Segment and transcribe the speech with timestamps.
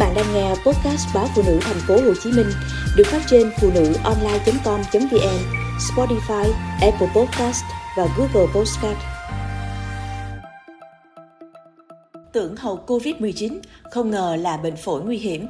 [0.00, 2.46] bạn đang nghe podcast báo phụ nữ thành phố Hồ Chí Minh
[2.96, 5.38] được phát trên phụ nữ online.com.vn,
[5.78, 7.64] Spotify, Apple Podcast
[7.96, 8.98] và Google Podcast.
[12.32, 13.58] Tưởng hậu Covid-19
[13.90, 15.46] không ngờ là bệnh phổi nguy hiểm.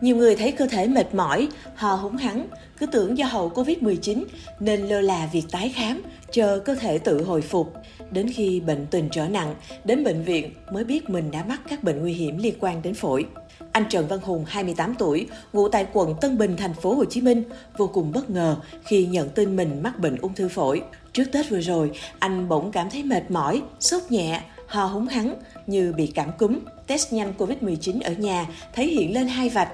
[0.00, 2.46] Nhiều người thấy cơ thể mệt mỏi, hò húng hắng,
[2.78, 4.24] cứ tưởng do hậu Covid-19
[4.60, 6.02] nên lơ là việc tái khám,
[6.32, 7.74] chờ cơ thể tự hồi phục.
[8.10, 9.54] Đến khi bệnh tình trở nặng,
[9.84, 12.94] đến bệnh viện mới biết mình đã mắc các bệnh nguy hiểm liên quan đến
[12.94, 13.26] phổi.
[13.72, 17.20] Anh Trần Văn Hùng, 28 tuổi, ngụ tại quận Tân Bình, thành phố Hồ Chí
[17.20, 17.42] Minh,
[17.76, 20.82] vô cùng bất ngờ khi nhận tin mình mắc bệnh ung thư phổi.
[21.12, 25.34] Trước Tết vừa rồi, anh bỗng cảm thấy mệt mỏi, sốt nhẹ, ho húng hắn
[25.66, 26.58] như bị cảm cúm.
[26.86, 29.72] Test nhanh COVID-19 ở nhà thấy hiện lên hai vạch.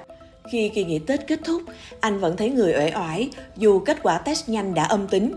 [0.52, 1.62] Khi kỳ nghỉ Tết kết thúc,
[2.00, 5.32] anh vẫn thấy người uể oải dù kết quả test nhanh đã âm tính.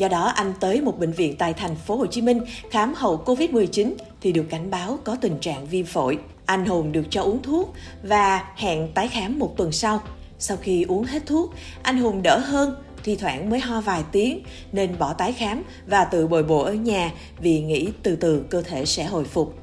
[0.00, 3.22] Do đó anh tới một bệnh viện tại thành phố Hồ Chí Minh khám hậu
[3.26, 6.18] Covid-19 thì được cảnh báo có tình trạng viêm phổi.
[6.46, 10.02] Anh Hùng được cho uống thuốc và hẹn tái khám một tuần sau.
[10.38, 14.42] Sau khi uống hết thuốc, anh Hùng đỡ hơn, thi thoảng mới ho vài tiếng
[14.72, 18.62] nên bỏ tái khám và tự bồi bổ ở nhà vì nghĩ từ từ cơ
[18.62, 19.58] thể sẽ hồi phục.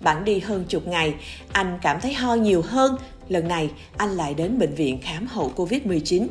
[0.00, 1.14] bản đi hơn chục ngày,
[1.52, 2.96] anh cảm thấy ho nhiều hơn.
[3.28, 6.26] Lần này, anh lại đến bệnh viện khám hậu Covid-19.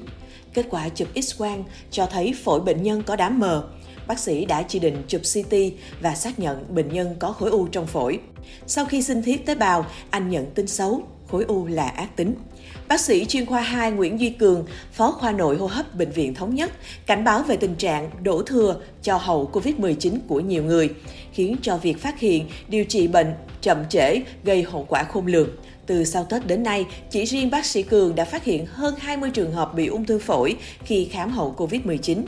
[0.54, 3.64] Kết quả chụp X-quang cho thấy phổi bệnh nhân có đám mờ.
[4.08, 5.56] Bác sĩ đã chỉ định chụp CT
[6.02, 8.20] và xác nhận bệnh nhân có khối u trong phổi.
[8.68, 12.36] Sau khi sinh thiết tế bào, anh nhận tin xấu, khối u là ác tính.
[12.88, 16.36] Bác sĩ chuyên khoa 2 Nguyễn Duy Cường, phó khoa nội hô hấp Bệnh viện
[16.36, 16.72] Thống nhất,
[17.06, 20.90] cảnh báo về tình trạng đổ thừa cho hậu COVID-19 của nhiều người,
[21.34, 25.50] khiến cho việc phát hiện, điều trị bệnh chậm trễ gây hậu quả khôn lường.
[25.86, 29.30] Từ sau Tết đến nay, chỉ riêng bác sĩ Cường đã phát hiện hơn 20
[29.34, 32.24] trường hợp bị ung thư phổi khi khám hậu COVID-19.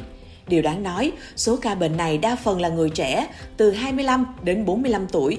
[0.47, 4.65] Điều đáng nói, số ca bệnh này đa phần là người trẻ, từ 25 đến
[4.65, 5.37] 45 tuổi.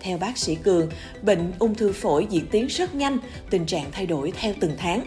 [0.00, 0.90] Theo bác sĩ Cường,
[1.22, 3.18] bệnh ung thư phổi diễn tiến rất nhanh,
[3.50, 5.00] tình trạng thay đổi theo từng tháng.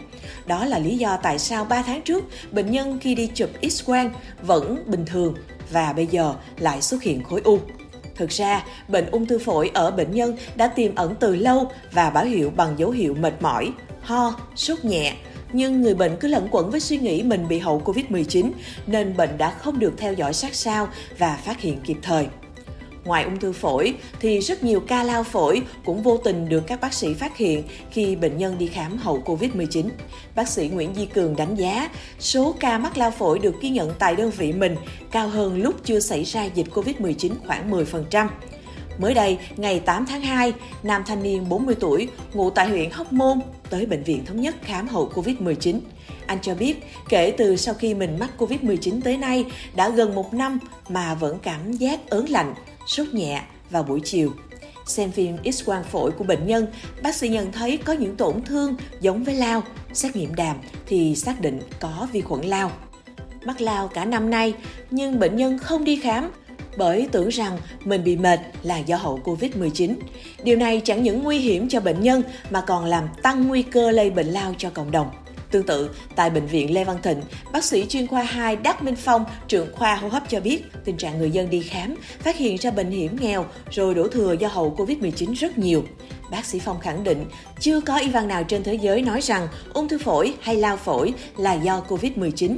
[0.46, 4.10] Đó là lý do tại sao 3 tháng trước, bệnh nhân khi đi chụp X-quang
[4.42, 5.34] vẫn bình thường
[5.70, 7.58] và bây giờ lại xuất hiện khối u.
[8.18, 12.10] Thực ra, bệnh ung thư phổi ở bệnh nhân đã tiềm ẩn từ lâu và
[12.10, 15.14] báo hiệu bằng dấu hiệu mệt mỏi, ho, sốt nhẹ,
[15.52, 18.50] nhưng người bệnh cứ lẫn quẩn với suy nghĩ mình bị hậu Covid-19
[18.86, 22.26] nên bệnh đã không được theo dõi sát sao và phát hiện kịp thời.
[23.08, 26.80] Ngoài ung thư phổi thì rất nhiều ca lao phổi cũng vô tình được các
[26.80, 29.88] bác sĩ phát hiện khi bệnh nhân đi khám hậu Covid-19.
[30.34, 33.92] Bác sĩ Nguyễn Di Cường đánh giá số ca mắc lao phổi được ghi nhận
[33.98, 34.76] tại đơn vị mình
[35.10, 38.28] cao hơn lúc chưa xảy ra dịch Covid-19 khoảng 10%.
[38.98, 40.52] Mới đây, ngày 8 tháng 2,
[40.82, 43.38] nam thanh niên 40 tuổi, ngụ tại huyện Hóc Môn,
[43.70, 45.80] tới Bệnh viện Thống nhất khám hậu Covid-19.
[46.26, 49.44] Anh cho biết, kể từ sau khi mình mắc Covid-19 tới nay,
[49.76, 50.58] đã gần một năm
[50.88, 52.54] mà vẫn cảm giác ớn lạnh,
[52.88, 54.32] sốt nhẹ vào buổi chiều.
[54.86, 56.66] Xem phim X-quang phổi của bệnh nhân,
[57.02, 59.62] bác sĩ nhận thấy có những tổn thương giống với lao.
[59.92, 60.56] Xét nghiệm đàm
[60.86, 62.72] thì xác định có vi khuẩn lao.
[63.44, 64.54] Mắc lao cả năm nay,
[64.90, 66.30] nhưng bệnh nhân không đi khám
[66.76, 69.94] bởi tưởng rằng mình bị mệt là do hậu Covid-19.
[70.42, 73.90] Điều này chẳng những nguy hiểm cho bệnh nhân mà còn làm tăng nguy cơ
[73.90, 75.10] lây bệnh lao cho cộng đồng.
[75.50, 77.22] Tương tự, tại Bệnh viện Lê Văn Thịnh,
[77.52, 80.96] bác sĩ chuyên khoa 2 Đắc Minh Phong, trưởng khoa hô hấp cho biết, tình
[80.96, 84.48] trạng người dân đi khám, phát hiện ra bệnh hiểm nghèo rồi đổ thừa do
[84.48, 85.84] hậu Covid-19 rất nhiều.
[86.30, 87.24] Bác sĩ Phong khẳng định,
[87.60, 90.76] chưa có y văn nào trên thế giới nói rằng ung thư phổi hay lao
[90.76, 92.56] phổi là do Covid-19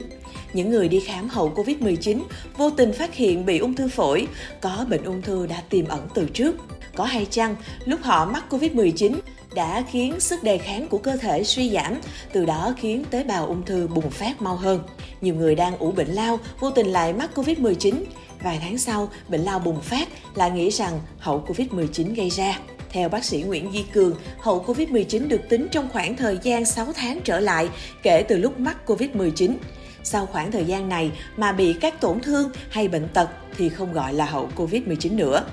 [0.53, 2.21] những người đi khám hậu Covid-19
[2.57, 4.29] vô tình phát hiện bị ung thư phổi,
[4.61, 6.57] có bệnh ung thư đã tiềm ẩn từ trước.
[6.95, 9.15] Có hay chăng lúc họ mắc Covid-19
[9.55, 12.01] đã khiến sức đề kháng của cơ thể suy giảm,
[12.33, 14.83] từ đó khiến tế bào ung thư bùng phát mau hơn.
[15.21, 17.95] Nhiều người đang ủ bệnh lao vô tình lại mắc Covid-19.
[18.43, 22.59] Vài tháng sau, bệnh lao bùng phát lại nghĩ rằng hậu Covid-19 gây ra.
[22.91, 26.87] Theo bác sĩ Nguyễn Di Cường, hậu Covid-19 được tính trong khoảng thời gian 6
[26.95, 27.69] tháng trở lại
[28.03, 29.55] kể từ lúc mắc Covid-19.
[30.03, 33.93] Sau khoảng thời gian này mà bị các tổn thương hay bệnh tật thì không
[33.93, 35.45] gọi là hậu Covid-19 nữa.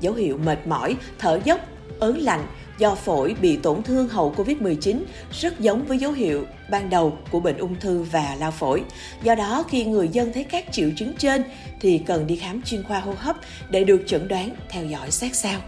[0.00, 1.60] Dấu hiệu mệt mỏi, thở dốc,
[2.00, 2.46] ớn lạnh
[2.78, 5.00] do phổi bị tổn thương hậu Covid-19
[5.32, 8.82] rất giống với dấu hiệu ban đầu của bệnh ung thư và lao phổi.
[9.22, 11.42] Do đó, khi người dân thấy các triệu chứng trên
[11.80, 13.36] thì cần đi khám chuyên khoa hô hấp
[13.70, 15.60] để được chẩn đoán, theo dõi sát sao.